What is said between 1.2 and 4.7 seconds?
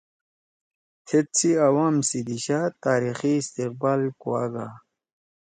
سی عوام سی دیِشا تاریخی استقبال کُواگا